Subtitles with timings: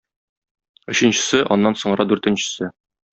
[0.93, 2.71] Өченчесе, аннан соңра дүртенчесе.